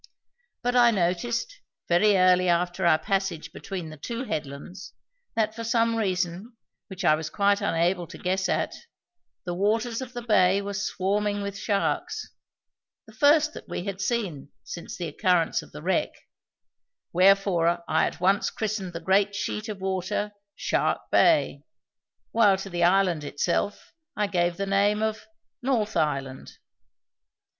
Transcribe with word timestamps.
But 0.63 0.75
I 0.75 0.89
noticed, 0.89 1.59
very 1.87 2.17
early 2.17 2.49
after 2.49 2.87
our 2.87 2.97
passage 2.97 3.51
between 3.51 3.91
the 3.91 3.97
two 3.97 4.23
headlands, 4.23 4.93
that, 5.35 5.53
for 5.53 5.63
some 5.63 5.95
reason 5.95 6.57
which 6.87 7.05
I 7.05 7.13
was 7.13 7.29
quite 7.29 7.61
unable 7.61 8.07
to 8.07 8.17
guess 8.17 8.49
at, 8.49 8.73
the 9.45 9.53
waters 9.53 10.01
of 10.01 10.13
the 10.13 10.23
bay 10.23 10.59
were 10.59 10.73
swarming 10.73 11.43
with 11.43 11.55
sharks 11.55 12.31
the 13.05 13.13
first 13.13 13.53
that 13.53 13.69
we 13.69 13.83
had 13.83 14.01
seen 14.01 14.49
since 14.63 14.97
the 14.97 15.07
occurrence 15.07 15.61
of 15.61 15.71
the 15.71 15.83
wreck 15.83 16.09
wherefore 17.13 17.83
I 17.87 18.07
at 18.07 18.19
once 18.19 18.49
christened 18.49 18.93
the 18.93 19.01
great 19.01 19.35
sheet 19.35 19.69
of 19.69 19.81
water 19.81 20.31
"Shark 20.55 21.11
Bay", 21.11 21.61
while 22.31 22.57
to 22.57 22.71
the 22.71 22.83
island 22.83 23.23
itself 23.23 23.93
I 24.17 24.25
gave 24.25 24.57
the 24.57 24.65
name 24.65 25.03
of 25.03 25.27
"North 25.61 25.95
Island." 25.95 26.53